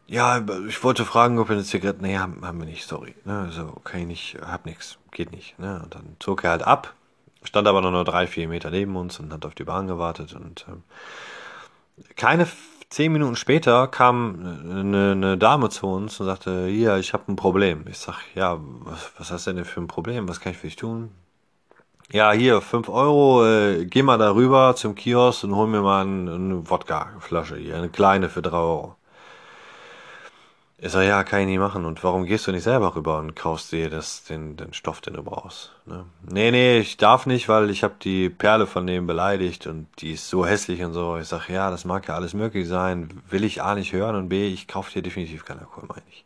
Ja, 0.07 0.43
ich 0.67 0.83
wollte 0.83 1.05
fragen, 1.05 1.39
ob 1.39 1.49
ihr 1.49 1.55
eine 1.55 1.63
Zigarette... 1.63 2.01
Nee, 2.01 2.17
haben, 2.17 2.45
haben 2.45 2.59
wir 2.59 2.65
nicht, 2.65 2.85
sorry. 2.85 3.15
Ne, 3.25 3.49
so, 3.51 3.79
kann 3.83 4.01
ich 4.01 4.07
nicht, 4.07 4.37
hab 4.45 4.65
nix, 4.65 4.97
geht 5.11 5.31
nicht. 5.31 5.57
Ne? 5.59 5.81
Und 5.83 5.95
dann 5.95 6.17
zog 6.19 6.43
er 6.43 6.51
halt 6.51 6.63
ab, 6.63 6.93
stand 7.43 7.67
aber 7.67 7.81
noch 7.81 7.91
nur 7.91 8.03
drei, 8.03 8.27
vier 8.27 8.47
Meter 8.47 8.69
neben 8.69 8.95
uns 8.95 9.19
und 9.19 9.31
hat 9.31 9.45
auf 9.45 9.55
die 9.55 9.63
Bahn 9.63 9.87
gewartet. 9.87 10.33
Und 10.33 10.65
ähm, 10.67 10.83
keine 12.15 12.47
zehn 12.89 13.11
Minuten 13.11 13.35
später 13.35 13.87
kam 13.87 14.61
eine, 14.69 15.11
eine, 15.13 15.37
Dame 15.37 15.69
zu 15.69 15.87
uns 15.87 16.19
und 16.19 16.25
sagte, 16.25 16.67
hier, 16.67 16.97
ich 16.97 17.13
habe 17.13 17.31
ein 17.31 17.35
Problem. 17.35 17.85
Ich 17.89 17.97
sag, 17.97 18.17
ja, 18.35 18.59
was, 18.59 19.11
was 19.17 19.31
hast 19.31 19.47
du 19.47 19.53
denn 19.53 19.65
für 19.65 19.81
ein 19.81 19.87
Problem? 19.87 20.27
Was 20.27 20.39
kann 20.39 20.51
ich 20.51 20.57
für 20.57 20.67
dich 20.67 20.75
tun? 20.75 21.11
Ja, 22.11 22.31
hier, 22.33 22.61
fünf 22.61 22.89
Euro, 22.89 23.45
äh, 23.45 23.85
geh 23.85 24.03
mal 24.03 24.17
da 24.17 24.35
rüber 24.35 24.75
zum 24.75 24.93
Kiosk 24.93 25.45
und 25.45 25.55
hol 25.55 25.67
mir 25.67 25.81
mal 25.81 26.01
eine, 26.01 26.33
eine 26.35 26.69
Wodka-Flasche 26.69 27.55
hier, 27.55 27.77
eine 27.77 27.89
kleine 27.89 28.29
für 28.29 28.41
drei 28.41 28.57
Euro. 28.57 28.95
Ich 30.85 30.91
sag, 30.91 31.07
ja, 31.07 31.23
kann 31.23 31.39
ich 31.39 31.47
nicht 31.47 31.59
machen. 31.59 31.85
Und 31.85 32.03
warum 32.03 32.25
gehst 32.25 32.45
du 32.45 32.51
nicht 32.51 32.63
selber 32.63 32.93
rüber 32.93 33.17
und 33.17 33.37
kaufst 33.37 33.71
dir 33.71 33.89
das, 33.89 34.25
den, 34.25 34.57
den 34.57 34.73
Stoff, 34.73 34.99
den 34.99 35.13
du 35.13 35.23
brauchst? 35.23 35.71
Ne? 35.85 36.03
Nee, 36.29 36.51
nee, 36.51 36.79
ich 36.79 36.97
darf 36.97 37.25
nicht, 37.25 37.47
weil 37.47 37.69
ich 37.69 37.85
habe 37.85 37.93
die 38.01 38.29
Perle 38.29 38.67
von 38.67 38.85
dem 38.85 39.07
beleidigt 39.07 39.65
und 39.65 39.87
die 39.99 40.11
ist 40.11 40.27
so 40.27 40.45
hässlich 40.45 40.83
und 40.83 40.91
so. 40.91 41.15
Ich 41.15 41.29
sag, 41.29 41.47
ja, 41.47 41.71
das 41.71 41.85
mag 41.85 42.09
ja 42.09 42.15
alles 42.15 42.33
möglich 42.33 42.67
sein. 42.67 43.21
Will 43.29 43.45
ich 43.45 43.61
A 43.61 43.75
nicht 43.75 43.93
hören 43.93 44.17
und 44.17 44.27
B, 44.27 44.49
ich 44.49 44.67
kaufe 44.67 44.91
dir 44.91 45.01
definitiv 45.01 45.45
keinen 45.45 45.59
Alkohol, 45.59 45.87
meine 45.87 46.03
ich. 46.09 46.25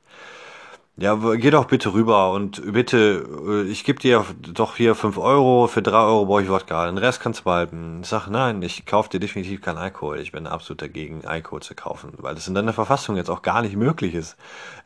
Ja, 0.99 1.13
geh 1.35 1.51
doch 1.51 1.65
bitte 1.65 1.93
rüber 1.93 2.31
und 2.31 2.73
bitte, 2.73 3.23
äh, 3.47 3.69
ich 3.69 3.83
gebe 3.83 3.99
dir 3.99 4.25
doch 4.51 4.77
hier 4.77 4.95
5 4.95 5.19
Euro, 5.19 5.67
für 5.67 5.83
3 5.83 5.95
Euro 5.95 6.25
brauche 6.25 6.41
ich 6.41 6.49
Wodka, 6.49 6.87
den 6.87 6.97
Rest 6.97 7.19
kannst 7.19 7.41
du 7.41 7.43
behalten. 7.43 7.99
Ich 8.01 8.07
sag, 8.07 8.27
nein, 8.29 8.63
ich 8.63 8.87
kaufe 8.87 9.07
dir 9.07 9.19
definitiv 9.19 9.61
keinen 9.61 9.77
Alkohol. 9.77 10.19
Ich 10.19 10.31
bin 10.31 10.47
absolut 10.47 10.81
dagegen, 10.81 11.23
Alkohol 11.23 11.61
zu 11.61 11.75
kaufen, 11.75 12.13
weil 12.17 12.33
das 12.33 12.47
in 12.47 12.55
deiner 12.55 12.73
Verfassung 12.73 13.15
jetzt 13.15 13.29
auch 13.29 13.43
gar 13.43 13.61
nicht 13.61 13.75
möglich 13.75 14.15
ist. 14.15 14.37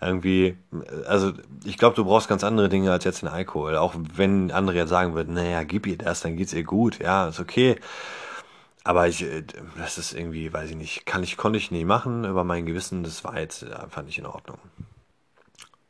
Irgendwie, 0.02 0.58
also 1.08 1.32
ich 1.64 1.78
glaube, 1.78 1.96
du 1.96 2.04
brauchst 2.04 2.28
ganz 2.28 2.44
andere 2.44 2.68
Dinge 2.68 2.92
als 2.92 3.06
jetzt 3.06 3.22
den 3.22 3.30
Alkohol. 3.30 3.78
Auch 3.78 3.96
wenn 4.14 4.52
andere 4.52 4.76
jetzt 4.76 4.90
sagen 4.90 5.16
würden, 5.16 5.36
naja, 5.36 5.64
gib 5.64 5.88
ihr 5.88 5.98
das, 5.98 6.20
dann 6.20 6.36
geht's 6.36 6.52
ihr 6.52 6.64
gut, 6.66 7.00
ja, 7.00 7.30
ist 7.30 7.40
okay. 7.40 7.78
Aber 8.84 9.08
ich, 9.08 9.24
äh, 9.24 9.44
das 9.78 9.98
ist 9.98 10.14
irgendwie, 10.14 10.52
weiß 10.52 10.72
ich 10.72 10.76
nicht, 10.76 11.06
kann 11.06 11.24
ich, 11.24 11.38
konnte 11.38 11.58
ich 11.58 11.72
nie 11.72 11.86
machen 11.86 12.26
über 12.26 12.44
mein 12.44 12.66
Gewissen, 12.66 13.04
das 13.04 13.24
war 13.24 13.40
jetzt 13.40 13.64
einfach 13.64 14.04
nicht 14.04 14.20
in 14.20 14.26
Ordnung. 14.26 14.58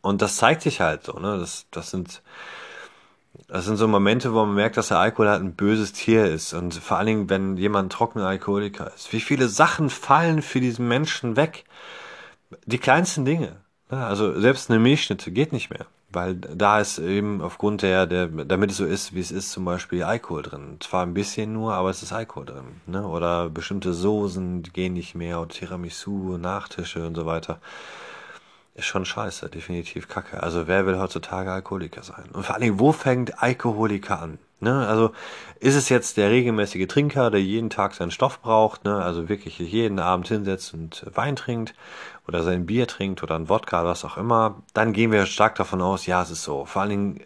Und 0.01 0.21
das 0.21 0.37
zeigt 0.37 0.61
sich 0.61 0.81
halt 0.81 1.03
so, 1.03 1.13
ne? 1.13 1.37
Das, 1.37 1.65
das 1.71 1.91
sind, 1.91 2.21
das 3.47 3.65
sind 3.65 3.77
so 3.77 3.87
Momente, 3.87 4.33
wo 4.33 4.45
man 4.45 4.55
merkt, 4.55 4.77
dass 4.77 4.89
der 4.89 4.97
Alkohol 4.97 5.29
halt 5.29 5.41
ein 5.41 5.53
böses 5.53 5.93
Tier 5.93 6.25
ist. 6.25 6.53
Und 6.53 6.73
vor 6.73 6.97
allen 6.97 7.07
Dingen, 7.07 7.29
wenn 7.29 7.57
jemand 7.57 7.93
trockener 7.93 8.27
Alkoholiker 8.27 8.91
ist. 8.95 9.13
Wie 9.13 9.21
viele 9.21 9.47
Sachen 9.47 9.89
fallen 9.89 10.41
für 10.41 10.59
diesen 10.59 10.87
Menschen 10.87 11.35
weg? 11.35 11.65
Die 12.65 12.79
kleinsten 12.79 13.25
Dinge. 13.25 13.57
Ne? 13.89 14.05
Also 14.05 14.39
selbst 14.39 14.69
eine 14.69 14.79
Milchschnitte 14.79 15.31
geht 15.31 15.53
nicht 15.53 15.69
mehr. 15.69 15.85
Weil 16.13 16.35
da 16.35 16.81
ist 16.81 16.99
eben 16.99 17.41
aufgrund 17.41 17.83
der, 17.83 18.05
der, 18.05 18.27
damit 18.27 18.71
es 18.71 18.77
so 18.77 18.85
ist, 18.85 19.15
wie 19.15 19.21
es 19.21 19.31
ist, 19.31 19.51
zum 19.51 19.63
Beispiel 19.63 20.03
Alkohol 20.03 20.41
drin. 20.41 20.77
Zwar 20.81 21.05
ein 21.05 21.13
bisschen 21.13 21.53
nur, 21.53 21.73
aber 21.73 21.89
es 21.89 22.03
ist 22.03 22.11
Alkohol 22.11 22.45
drin. 22.45 22.81
Ne? 22.85 23.07
Oder 23.07 23.49
bestimmte 23.49 23.93
Soßen 23.93 24.63
gehen 24.63 24.93
nicht 24.93 25.15
mehr, 25.15 25.39
oder 25.39 25.49
Tiramisu, 25.49 26.37
Nachtische 26.37 27.07
und 27.07 27.15
so 27.15 27.25
weiter 27.25 27.61
ist 28.75 28.85
schon 28.85 29.05
scheiße, 29.05 29.49
definitiv 29.49 30.07
kacke. 30.07 30.41
Also 30.41 30.67
wer 30.67 30.85
will 30.85 30.97
heutzutage 30.97 31.51
Alkoholiker 31.51 32.03
sein? 32.03 32.25
Und 32.33 32.45
vor 32.45 32.55
allen 32.55 32.63
Dingen, 32.63 32.79
wo 32.79 32.91
fängt 32.91 33.41
Alkoholiker 33.41 34.21
an? 34.21 34.39
Ne? 34.61 34.87
Also 34.87 35.11
ist 35.59 35.75
es 35.75 35.89
jetzt 35.89 36.17
der 36.17 36.29
regelmäßige 36.29 36.87
Trinker, 36.87 37.31
der 37.31 37.41
jeden 37.41 37.69
Tag 37.69 37.95
seinen 37.95 38.11
Stoff 38.11 38.41
braucht, 38.41 38.85
ne? 38.85 38.95
also 39.03 39.27
wirklich 39.27 39.57
jeden 39.57 39.99
Abend 39.99 40.27
hinsetzt 40.27 40.73
und 40.73 41.03
Wein 41.15 41.35
trinkt 41.35 41.73
oder 42.27 42.43
sein 42.43 42.67
Bier 42.67 42.87
trinkt 42.87 43.23
oder 43.23 43.35
ein 43.35 43.49
Wodka, 43.49 43.83
was 43.85 44.05
auch 44.05 44.17
immer, 44.17 44.61
dann 44.73 44.93
gehen 44.93 45.11
wir 45.11 45.25
stark 45.25 45.55
davon 45.55 45.81
aus, 45.81 46.05
ja, 46.05 46.21
es 46.21 46.29
ist 46.29 46.43
so. 46.43 46.65
Vor 46.65 46.83
allen 46.83 46.91
Dingen 46.91 47.19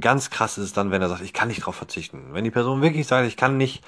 ganz 0.00 0.30
krass 0.30 0.56
ist 0.56 0.64
es 0.64 0.72
dann, 0.72 0.90
wenn 0.90 1.02
er 1.02 1.10
sagt, 1.10 1.22
ich 1.22 1.34
kann 1.34 1.48
nicht 1.48 1.66
drauf 1.66 1.76
verzichten. 1.76 2.32
Wenn 2.32 2.44
die 2.44 2.50
Person 2.50 2.82
wirklich 2.82 3.06
sagt, 3.06 3.28
ich 3.28 3.36
kann 3.36 3.58
nicht, 3.58 3.84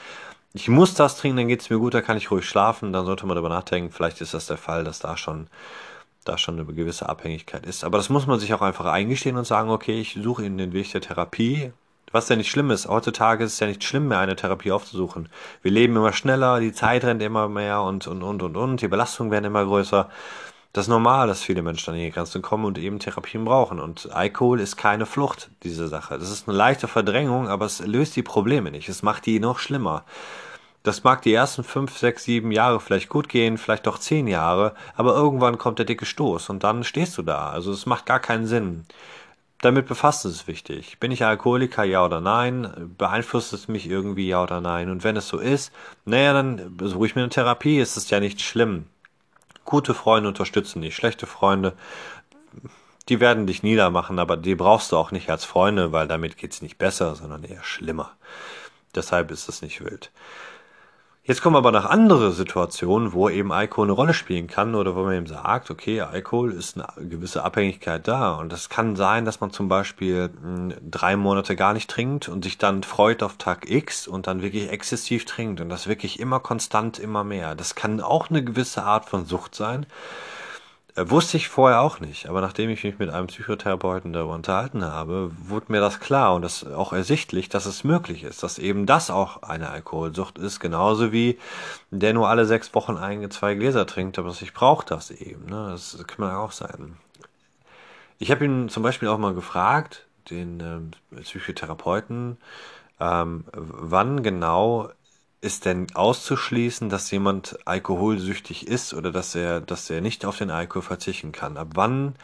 ich 0.53 0.69
muss 0.69 0.95
das 0.95 1.17
trinken, 1.17 1.39
dann 1.39 1.49
geht 1.49 1.63
es 1.63 1.71
mir 1.71 1.79
gut, 1.79 1.95
dann 1.95 2.05
kann 2.05 2.19
ich 2.19 2.31
ruhig 2.31 2.47
schlafen, 2.47 2.93
dann 2.93 3.07
sollte 3.07 3.27
man 3.27 3.37
darüber 3.37 3.49
nachdenken, 3.49 3.91
vielleicht 3.91 4.21
ist 4.21 4.35
das 4.35 4.47
der 4.47 4.59
Fall, 4.59 4.85
dass 4.85 4.99
da 4.99 5.17
schon 5.17 5.49
da 6.29 6.39
schon 6.39 6.59
eine 6.59 6.73
gewisse 6.73 7.09
Abhängigkeit 7.09 7.67
ist. 7.67 7.85
Aber 7.85 7.99
das 7.99 8.09
muss 8.09 8.27
man 8.27 8.39
sich 8.39 8.53
auch 8.55 8.63
einfach 8.63 8.87
eingestehen 8.87 9.37
und 9.37 9.47
sagen, 9.47 9.71
okay, 9.71 10.01
ich 10.01 10.19
suche 10.21 10.45
in 10.45 10.59
den 10.59 10.73
Weg 10.73 10.93
der 10.93 11.01
Therapie. 11.01 11.73
Was 12.13 12.29
ja 12.29 12.37
nicht 12.37 12.51
schlimm 12.51 12.71
ist. 12.71 12.89
Heutzutage 12.89 13.45
ist 13.45 13.55
es 13.55 13.61
ja 13.61 13.67
nicht 13.67 13.83
schlimm 13.83 14.09
mehr, 14.09 14.21
eine 14.21 14.37
Therapie 14.37 14.71
aufzusuchen. 14.71 15.29
Wir 15.63 15.73
leben 15.73 15.97
immer 15.97 16.13
schneller, 16.13 16.61
die 16.61 16.73
Zeit 16.73 17.05
rennt 17.05 17.23
immer 17.23 17.49
mehr 17.49 17.83
und, 17.83 18.07
und, 18.07 18.23
und, 18.23 18.43
und, 18.43 18.57
und. 18.57 18.81
Die 18.81 18.89
Belastungen 18.89 19.33
werden 19.33 19.45
immer 19.45 19.65
größer. 19.65 20.09
Das 20.73 20.85
ist 20.85 20.89
normal, 20.91 21.27
dass 21.27 21.43
viele 21.43 21.63
Menschen 21.63 21.95
an 21.95 21.99
die 21.99 22.11
Grenzen 22.11 22.43
kommen 22.43 22.67
und 22.67 22.79
eben 22.79 22.99
Therapien 22.99 23.45
brauchen. 23.45 23.81
Und 23.81 24.13
Alkohol 24.13 24.61
ist 24.61 24.77
keine 24.77 25.07
Flucht, 25.07 25.51
diese 25.63 25.89
Sache. 25.89 26.19
Das 26.19 26.31
ist 26.31 26.49
eine 26.49 26.57
leichte 26.57 26.87
Verdrängung, 26.87 27.49
aber 27.49 27.65
es 27.65 27.81
löst 27.81 28.15
die 28.15 28.23
Probleme 28.23 28.71
nicht. 28.71 28.89
Es 28.89 29.03
macht 29.03 29.27
die 29.27 29.41
noch 29.41 29.59
schlimmer. 29.59 30.05
Das 30.87 31.03
mag 31.03 31.23
die 31.23 31.33
ersten 31.35 31.65
fünf, 31.65 31.99
sechs, 31.99 32.23
sieben 32.23 32.53
Jahre 32.53 32.79
vielleicht 32.79 33.09
gut 33.09 33.29
gehen, 33.29 33.59
vielleicht 33.59 33.89
doch 33.89 33.99
zehn 33.99 34.29
Jahre, 34.29 34.73
aber 34.95 35.17
irgendwann 35.17 35.59
kommt 35.59 35.81
der 35.81 35.85
dicke 35.85 36.07
Stoß 36.07 36.49
und 36.49 36.63
dann 36.63 36.85
stehst 36.85 37.19
du 37.19 37.23
da. 37.23 37.51
Also 37.51 37.73
es 37.73 37.87
macht 37.87 38.07
gar 38.07 38.21
keinen 38.21 38.47
Sinn. 38.47 38.87
Damit 39.61 39.89
befasst 39.89 40.25
es 40.27 40.47
wichtig. 40.47 41.01
Bin 41.01 41.11
ich 41.11 41.25
Alkoholiker, 41.25 41.83
ja 41.83 42.05
oder 42.05 42.21
nein? 42.21 42.95
Beeinflusst 42.97 43.53
es 43.53 43.67
mich 43.67 43.91
irgendwie, 43.91 44.29
ja 44.29 44.41
oder 44.45 44.61
nein? 44.61 44.89
Und 44.89 45.03
wenn 45.03 45.17
es 45.17 45.27
so 45.27 45.39
ist, 45.39 45.73
naja, 46.05 46.33
dann 46.33 46.79
suche 46.81 47.07
ich 47.07 47.17
mir 47.17 47.23
eine 47.23 47.31
Therapie, 47.31 47.81
ist 47.81 47.97
es 47.97 48.09
ja 48.11 48.21
nicht 48.21 48.41
schlimm. 48.41 48.87
Gute 49.65 49.93
Freunde 49.93 50.29
unterstützen 50.29 50.83
dich, 50.83 50.95
schlechte 50.95 51.27
Freunde, 51.27 51.73
die 53.09 53.19
werden 53.19 53.49
dich 53.49 53.65
niedermachen, 53.65 54.21
aber 54.21 54.37
die 54.37 54.55
brauchst 54.55 54.93
du 54.93 54.99
auch 54.99 55.11
nicht 55.11 55.31
als 55.31 55.45
Freunde, 55.45 55.91
weil 55.91 56.07
damit 56.07 56.37
geht's 56.37 56.63
nicht 56.63 56.79
besser, 56.79 57.17
sondern 57.17 57.43
eher 57.43 57.65
schlimmer. 57.65 58.13
Deshalb 58.95 59.33
ist 59.33 59.49
es 59.49 59.63
nicht 59.63 59.85
wild. 59.85 60.13
Jetzt 61.29 61.43
kommen 61.43 61.57
aber 61.57 61.73
noch 61.73 61.87
andere 61.87 62.31
Situationen, 62.31 63.13
wo 63.13 63.29
eben 63.29 63.51
Alkohol 63.51 63.87
eine 63.89 63.95
Rolle 63.95 64.15
spielen 64.15 64.47
kann 64.47 64.77
oder 64.77 64.95
wo 64.95 65.03
man 65.03 65.17
eben 65.17 65.27
sagt, 65.27 65.73
okay, 65.73 66.01
Alkohol 66.01 66.53
ist 66.53 66.77
eine 66.79 67.09
gewisse 67.09 67.43
Abhängigkeit 67.43 68.07
da. 68.07 68.35
Und 68.37 68.53
es 68.53 68.69
kann 68.69 68.95
sein, 68.95 69.25
dass 69.25 69.41
man 69.41 69.51
zum 69.51 69.69
Beispiel 69.69 70.29
mh, 70.29 70.77
drei 70.89 71.17
Monate 71.17 71.57
gar 71.57 71.73
nicht 71.73 71.91
trinkt 71.91 72.29
und 72.29 72.45
sich 72.45 72.59
dann 72.59 72.85
freut 72.85 73.25
auf 73.25 73.39
Tag 73.39 73.69
X 73.69 74.07
und 74.07 74.29
dann 74.29 74.41
wirklich 74.41 74.71
exzessiv 74.71 75.25
trinkt 75.25 75.61
und 75.61 75.69
das 75.69 75.89
wirklich 75.89 76.21
immer 76.21 76.39
konstant, 76.39 77.01
immer 77.01 77.25
mehr. 77.25 77.57
Das 77.57 77.75
kann 77.75 78.01
auch 78.01 78.31
eine 78.31 78.45
gewisse 78.45 78.85
Art 78.85 79.07
von 79.07 79.27
Sucht 79.27 79.57
sein. 79.57 79.87
Äh, 80.97 81.11
wusste 81.11 81.37
ich 81.37 81.49
vorher 81.49 81.81
auch 81.81 82.01
nicht, 82.01 82.27
aber 82.29 82.41
nachdem 82.41 82.71
ich 82.71 82.83
mich 82.83 82.99
mit 82.99 83.11
einem 83.11 83.27
Psychotherapeuten 83.27 84.13
darüber 84.13 84.35
unterhalten 84.35 84.85
habe, 84.85 85.31
wurde 85.39 85.71
mir 85.71 85.81
das 85.81 86.01
klar 86.01 86.35
und 86.35 86.43
das 86.43 86.67
auch 86.67 86.93
ersichtlich, 86.93 87.49
dass 87.49 87.67
es 87.67 87.85
möglich 87.85 88.25
ist, 88.25 88.43
dass 88.43 88.59
eben 88.59 88.87
das 88.87 89.11
auch 89.11 89.43
eine 89.43 89.69
Alkoholsucht 89.69 90.39
ist, 90.39 90.59
genauso 90.59 91.13
wie 91.13 91.39
der 91.91 92.15
nur 92.15 92.29
alle 92.29 92.47
sechs 92.47 92.75
Wochen 92.75 92.97
ein, 92.97 93.31
zwei 93.31 93.55
Gläser 93.55 93.87
trinkt, 93.87 94.19
aber 94.19 94.31
ich 94.41 94.55
brauche 94.55 94.87
das 94.87 95.11
eben. 95.11 95.47
Ne? 95.47 95.69
Das 95.71 95.99
kann 96.07 96.27
man 96.27 96.35
auch 96.35 96.53
sein. 96.53 96.97
Ich 98.19 98.31
habe 98.31 98.47
ihn 98.47 98.71
zum 98.71 98.83
Beispiel 98.83 99.09
auch 99.09 99.19
mal 99.19 99.35
gefragt, 99.35 100.07
den 100.31 100.95
äh, 101.13 101.21
Psychotherapeuten, 101.21 102.39
ähm, 102.99 103.45
wann 103.53 104.23
genau 104.23 104.91
ist 105.41 105.65
denn 105.65 105.87
auszuschließen, 105.95 106.89
dass 106.89 107.11
jemand 107.11 107.59
alkoholsüchtig 107.67 108.67
ist 108.67 108.95
oder 108.95 109.13
dass 109.13 109.35
er, 109.35 109.61
dass 109.61 109.91
er 109.91 110.01
nicht 110.01 110.25
auf 110.25 110.39
den 110.39 110.51
Alkohol 110.51 110.83
verzichten 110.83 111.33
kann? 111.33 111.57
Ab 111.57 111.69
wann 111.75 112.15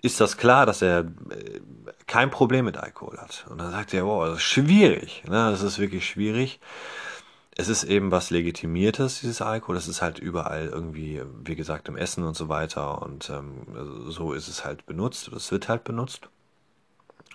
ist 0.00 0.20
das 0.20 0.36
klar, 0.36 0.66
dass 0.66 0.82
er 0.82 1.00
äh, 1.30 1.60
kein 2.06 2.30
Problem 2.30 2.64
mit 2.64 2.76
Alkohol 2.76 3.18
hat? 3.18 3.46
Und 3.50 3.58
dann 3.58 3.70
sagt 3.70 3.92
er, 3.94 4.06
wow, 4.06 4.26
das 4.26 4.38
ist 4.38 4.44
schwierig. 4.44 5.24
Ne? 5.26 5.50
Das 5.50 5.62
ist 5.62 5.78
wirklich 5.78 6.08
schwierig. 6.08 6.60
Es 7.56 7.68
ist 7.68 7.84
eben 7.84 8.12
was 8.12 8.30
Legitimiertes, 8.30 9.20
dieses 9.20 9.42
Alkohol. 9.42 9.74
Das 9.74 9.88
ist 9.88 10.00
halt 10.00 10.18
überall 10.20 10.66
irgendwie, 10.68 11.22
wie 11.44 11.56
gesagt, 11.56 11.88
im 11.88 11.96
Essen 11.96 12.22
und 12.24 12.36
so 12.36 12.48
weiter. 12.48 13.02
Und 13.02 13.30
ähm, 13.30 14.06
so 14.08 14.32
ist 14.32 14.48
es 14.48 14.64
halt 14.64 14.86
benutzt. 14.86 15.28
Es 15.28 15.50
wird 15.50 15.68
halt 15.68 15.84
benutzt. 15.84 16.28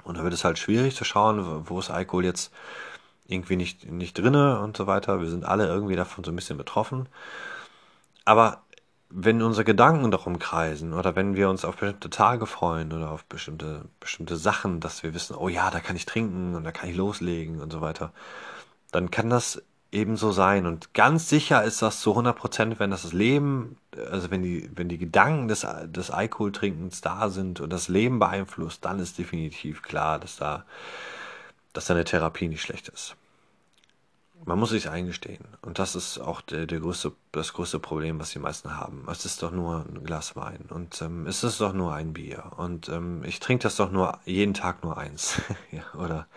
Und 0.06 0.18
da 0.18 0.24
wird 0.24 0.34
es 0.34 0.44
halt 0.44 0.58
schwierig 0.60 0.96
zu 0.96 1.04
schauen, 1.04 1.68
wo 1.70 1.80
ist 1.80 1.90
Alkohol 1.90 2.26
jetzt 2.26 2.52
irgendwie 3.26 3.56
nicht, 3.56 3.90
nicht 3.90 4.18
drinne 4.18 4.60
und 4.60 4.78
so 4.78 4.88
weiter. 4.88 5.22
Wir 5.22 5.30
sind 5.30 5.46
alle 5.46 5.68
irgendwie 5.68 5.96
davon 5.96 6.24
so 6.24 6.32
ein 6.32 6.36
bisschen 6.36 6.58
betroffen. 6.58 7.08
Aber 8.26 8.64
wenn 9.16 9.42
unsere 9.42 9.64
Gedanken 9.64 10.10
darum 10.10 10.40
kreisen 10.40 10.94
oder 10.94 11.16
wenn 11.16 11.36
wir 11.36 11.50
uns 11.50 11.66
auf 11.66 11.78
bestimmte 11.78 12.10
Tage 12.10 12.48
freuen 12.48 12.92
oder 12.92 13.12
auf 13.12 13.26
bestimmte, 13.26 13.86
bestimmte 14.00 14.36
Sachen, 14.36 14.80
dass 14.80 15.04
wir 15.04 15.14
wissen, 15.14 15.36
oh 15.36 15.50
ja, 15.50 15.70
da 15.70 15.80
kann 15.80 15.96
ich 15.96 16.06
trinken 16.06 16.56
und 16.56 16.64
da 16.64 16.72
kann 16.72 16.90
ich 16.90 16.96
loslegen 16.96 17.62
und 17.62 17.72
so 17.72 17.82
weiter, 17.82 18.12
dann 18.92 19.12
kann 19.12 19.30
das 19.30 19.62
eben 19.92 20.18
so 20.18 20.32
sein. 20.32 20.66
Und 20.66 20.96
ganz 20.96 21.30
sicher 21.30 21.64
ist 21.64 21.82
das 21.84 22.02
zu 22.02 22.12
100 22.12 22.36
Prozent, 22.36 22.80
wenn 22.80 22.90
das 22.90 23.14
Leben, 23.14 23.78
also 24.12 24.32
wenn 24.32 24.42
die, 24.42 24.70
wenn 24.74 24.90
die 24.90 24.98
Gedanken 24.98 25.48
des, 25.48 25.66
des 25.86 26.10
Alkoholtrinkens 26.10 27.02
da 27.02 27.30
sind 27.30 27.62
und 27.62 27.72
das 27.72 27.90
Leben 27.90 28.18
beeinflusst, 28.18 28.84
dann 28.84 29.00
ist 29.00 29.20
definitiv 29.20 29.84
klar, 29.84 30.18
dass 30.18 30.38
da 30.38 30.66
dass 31.74 31.86
deine 31.86 32.06
Therapie 32.06 32.48
nicht 32.48 32.62
schlecht 32.62 32.90
ist. 32.90 33.16
Man 34.46 34.60
muss 34.60 34.72
sich 34.72 34.90
eingestehen. 34.90 35.46
Und 35.62 35.80
das 35.80 35.96
ist 35.96 36.20
auch 36.20 36.42
der, 36.42 36.66
der 36.66 36.80
größte, 36.80 37.14
das 37.32 37.54
größte 37.54 37.80
Problem, 37.80 38.20
was 38.20 38.32
die 38.32 38.40
meisten 38.40 38.76
haben. 38.78 39.06
Es 39.10 39.26
ist 39.26 39.42
doch 39.42 39.52
nur 39.52 39.86
ein 39.88 40.04
Glas 40.04 40.36
Wein 40.36 40.66
und 40.70 41.02
ähm, 41.02 41.28
es 41.28 41.44
ist 41.44 41.62
doch 41.62 41.72
nur 41.72 41.94
ein 41.94 42.12
Bier. 42.12 42.52
Und 42.58 42.90
ähm, 42.90 43.24
ich 43.24 43.40
trinke 43.40 43.64
das 43.64 43.78
doch 43.78 43.90
nur 43.90 44.20
jeden 44.26 44.54
Tag 44.54 44.84
nur 44.84 44.98
eins. 44.98 45.42
ja, 45.72 45.84
oder 45.98 46.28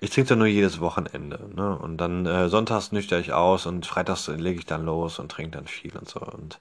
ich 0.00 0.10
trinke 0.10 0.30
doch 0.30 0.36
nur 0.36 0.48
jedes 0.48 0.80
Wochenende. 0.80 1.48
Ne? 1.54 1.78
Und 1.78 1.98
dann 1.98 2.26
äh, 2.26 2.48
sonntags 2.48 2.90
nüchter 2.90 3.20
ich 3.20 3.32
aus 3.32 3.66
und 3.66 3.86
freitags 3.86 4.26
lege 4.26 4.58
ich 4.58 4.66
dann 4.66 4.84
los 4.84 5.20
und 5.20 5.30
trinke 5.30 5.56
dann 5.56 5.68
viel 5.68 5.96
und 5.96 6.08
so. 6.08 6.20
Und 6.20 6.58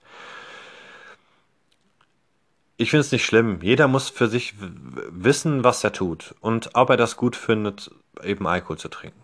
ich 2.78 2.90
finde 2.90 3.02
es 3.02 3.12
nicht 3.12 3.26
schlimm. 3.26 3.60
Jeder 3.62 3.88
muss 3.88 4.10
für 4.10 4.28
sich 4.28 4.56
wissen, 4.58 5.64
was 5.64 5.84
er 5.84 5.94
tut 5.94 6.36
und 6.42 6.72
ob 6.74 6.90
er 6.90 6.98
das 6.98 7.18
gut 7.18 7.36
findet, 7.36 7.92
eben 8.24 8.48
Alkohol 8.48 8.78
zu 8.78 8.90
trinken. 8.90 9.22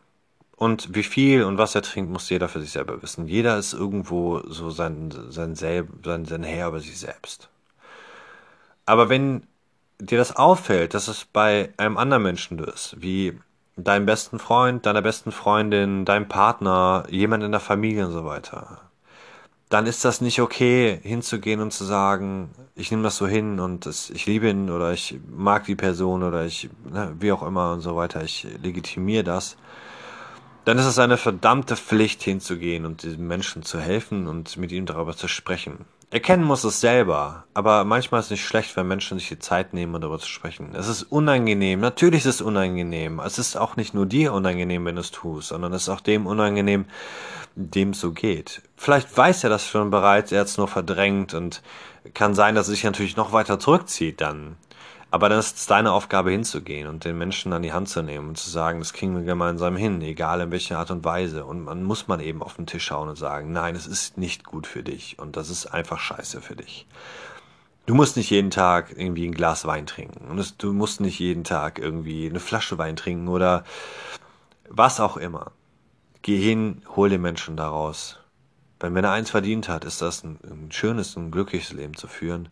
Und 0.55 0.93
wie 0.93 1.03
viel 1.03 1.43
und 1.43 1.57
was 1.57 1.73
er 1.73 1.81
trinkt, 1.81 2.11
muss 2.11 2.29
jeder 2.29 2.49
für 2.49 2.59
sich 2.59 2.71
selber 2.71 3.01
wissen. 3.01 3.27
Jeder 3.27 3.57
ist 3.57 3.73
irgendwo 3.73 4.41
so 4.45 4.69
sein, 4.69 5.09
sein, 5.29 5.55
Selb, 5.55 5.87
sein, 6.03 6.25
sein 6.25 6.43
Herr 6.43 6.67
über 6.67 6.81
sich 6.81 6.99
selbst. 6.99 7.49
Aber 8.85 9.07
wenn 9.07 9.43
dir 9.99 10.17
das 10.17 10.35
auffällt, 10.35 10.93
dass 10.93 11.07
es 11.07 11.25
bei 11.25 11.73
einem 11.77 11.97
anderen 11.97 12.23
Menschen 12.23 12.59
ist, 12.59 12.95
wie 12.99 13.39
deinem 13.77 14.05
besten 14.05 14.37
Freund, 14.37 14.85
deiner 14.85 15.01
besten 15.01 15.31
Freundin, 15.31 16.03
deinem 16.05 16.27
Partner, 16.27 17.05
jemand 17.09 17.43
in 17.43 17.51
der 17.51 17.61
Familie 17.61 18.05
und 18.05 18.11
so 18.11 18.25
weiter, 18.25 18.88
dann 19.69 19.85
ist 19.85 20.03
das 20.03 20.19
nicht 20.19 20.41
okay, 20.41 20.99
hinzugehen 21.03 21.61
und 21.61 21.71
zu 21.71 21.85
sagen, 21.85 22.49
ich 22.75 22.89
nehme 22.89 23.03
das 23.03 23.17
so 23.17 23.27
hin 23.27 23.59
und 23.59 23.85
das, 23.85 24.09
ich 24.09 24.25
liebe 24.25 24.49
ihn 24.49 24.71
oder 24.71 24.91
ich 24.93 25.19
mag 25.29 25.65
die 25.65 25.75
Person 25.75 26.23
oder 26.23 26.43
ich, 26.45 26.69
ne, 26.91 27.15
wie 27.19 27.31
auch 27.31 27.43
immer 27.43 27.73
und 27.73 27.81
so 27.81 27.95
weiter, 27.95 28.23
ich 28.23 28.47
legitimiere 28.63 29.23
das. 29.23 29.57
Dann 30.65 30.79
ist 30.79 30.85
es 30.85 30.97
eine 30.97 31.17
verdammte 31.17 31.75
Pflicht 31.75 32.23
hinzugehen 32.23 32.85
und 32.85 33.03
diesem 33.03 33.27
Menschen 33.27 33.61
zu 33.61 33.79
helfen 33.79 34.27
und 34.27 34.57
mit 34.57 34.71
ihm 34.71 34.87
darüber 34.87 35.15
zu 35.15 35.27
sprechen. 35.27 35.85
Erkennen 36.11 36.43
muss 36.43 36.63
es 36.63 36.81
selber, 36.81 37.43
aber 37.53 37.83
manchmal 37.83 38.19
ist 38.19 38.27
es 38.27 38.31
nicht 38.31 38.45
schlecht, 38.45 38.75
wenn 38.75 38.87
Menschen 38.87 39.19
sich 39.19 39.29
die 39.29 39.37
Zeit 39.37 39.75
nehmen, 39.75 40.01
darüber 40.01 40.17
zu 40.17 40.27
sprechen. 40.27 40.73
Es 40.73 40.87
ist 40.87 41.03
unangenehm, 41.03 41.79
natürlich 41.81 42.25
ist 42.25 42.35
es 42.35 42.41
unangenehm. 42.41 43.19
Es 43.19 43.37
ist 43.37 43.55
auch 43.55 43.75
nicht 43.75 43.93
nur 43.93 44.07
dir 44.07 44.33
unangenehm, 44.33 44.85
wenn 44.85 44.95
du 44.95 45.01
es 45.01 45.11
tust, 45.11 45.49
sondern 45.49 45.71
es 45.71 45.83
ist 45.83 45.89
auch 45.89 46.01
dem 46.01 46.25
unangenehm, 46.25 46.85
dem 47.55 47.91
es 47.91 47.99
so 47.99 48.11
geht. 48.11 48.63
Vielleicht 48.75 49.15
weiß 49.15 49.43
er 49.43 49.51
das 49.51 49.67
schon 49.67 49.91
bereits, 49.91 50.31
er 50.31 50.39
hat 50.39 50.47
es 50.47 50.57
nur 50.57 50.67
verdrängt 50.67 51.35
und 51.35 51.61
kann 52.15 52.33
sein, 52.33 52.55
dass 52.55 52.67
er 52.69 52.71
sich 52.71 52.83
natürlich 52.83 53.15
noch 53.15 53.31
weiter 53.31 53.59
zurückzieht 53.59 54.19
dann. 54.19 54.57
Aber 55.11 55.27
dann 55.27 55.39
ist 55.39 55.57
es 55.57 55.65
deine 55.65 55.91
Aufgabe 55.91 56.29
hinzugehen 56.29 56.87
und 56.87 57.03
den 57.03 57.17
Menschen 57.17 57.51
an 57.51 57.63
die 57.63 57.73
Hand 57.73 57.89
zu 57.89 58.03
nehmen 58.03 58.29
und 58.29 58.37
zu 58.37 58.49
sagen, 58.49 58.79
das 58.79 58.93
kriegen 58.93 59.15
wir 59.15 59.23
gemeinsam 59.23 59.75
hin, 59.75 60.01
egal 60.01 60.41
in 60.41 60.51
welcher 60.51 60.77
Art 60.77 60.91
und 60.91 61.03
Weise. 61.03 61.45
Und 61.45 61.63
man 61.63 61.83
muss 61.83 62.07
man 62.07 62.19
eben 62.19 62.43
auf 62.43 62.55
den 62.55 62.67
Tisch 62.67 62.85
schauen 62.85 63.09
und 63.09 63.15
sagen, 63.15 63.51
nein, 63.51 63.75
es 63.75 63.87
ist 63.87 64.19
nicht 64.19 64.43
gut 64.43 64.67
für 64.67 64.83
dich 64.83 65.17
und 65.17 65.35
das 65.35 65.49
ist 65.49 65.65
einfach 65.65 65.99
scheiße 65.99 66.41
für 66.41 66.55
dich. 66.55 66.85
Du 67.87 67.95
musst 67.95 68.17
nicht 68.17 68.29
jeden 68.29 68.51
Tag 68.51 68.93
irgendwie 68.95 69.27
ein 69.27 69.33
Glas 69.33 69.65
Wein 69.65 69.87
trinken 69.87 70.27
und 70.29 70.61
du 70.61 70.73
musst 70.73 71.01
nicht 71.01 71.17
jeden 71.17 71.43
Tag 71.43 71.79
irgendwie 71.79 72.29
eine 72.29 72.39
Flasche 72.39 72.77
Wein 72.77 72.95
trinken 72.95 73.29
oder 73.29 73.63
was 74.69 74.99
auch 74.99 75.17
immer. 75.17 75.53
Geh 76.21 76.39
hin, 76.39 76.83
hol 76.95 77.09
den 77.09 77.21
Menschen 77.21 77.57
daraus. 77.57 78.19
Wenn 78.79 79.03
er 79.03 79.11
eins 79.11 79.31
verdient 79.31 79.69
hat, 79.69 79.85
ist 79.85 80.03
das 80.03 80.23
ein, 80.23 80.37
ein 80.43 80.71
schönes 80.71 81.15
und 81.15 81.31
glückliches 81.31 81.73
Leben 81.73 81.95
zu 81.95 82.07
führen. 82.07 82.49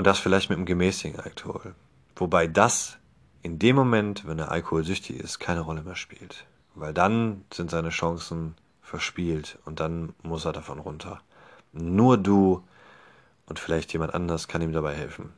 Und 0.00 0.06
das 0.06 0.18
vielleicht 0.18 0.48
mit 0.48 0.56
einem 0.56 0.64
gemäßigen 0.64 1.20
Alkohol. 1.20 1.74
Wobei 2.16 2.46
das 2.46 2.96
in 3.42 3.58
dem 3.58 3.76
Moment, 3.76 4.26
wenn 4.26 4.38
er 4.38 4.50
alkoholsüchtig 4.50 5.20
ist, 5.20 5.40
keine 5.40 5.60
Rolle 5.60 5.82
mehr 5.82 5.94
spielt. 5.94 6.46
Weil 6.74 6.94
dann 6.94 7.44
sind 7.52 7.70
seine 7.70 7.90
Chancen 7.90 8.54
verspielt 8.80 9.58
und 9.66 9.78
dann 9.78 10.14
muss 10.22 10.46
er 10.46 10.54
davon 10.54 10.78
runter. 10.78 11.20
Nur 11.74 12.16
du 12.16 12.66
und 13.44 13.58
vielleicht 13.58 13.92
jemand 13.92 14.14
anders 14.14 14.48
kann 14.48 14.62
ihm 14.62 14.72
dabei 14.72 14.94
helfen. 14.94 15.34